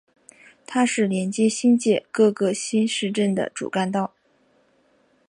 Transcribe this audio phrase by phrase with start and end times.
[0.65, 4.15] 它是连接新界各个新市镇的主干道。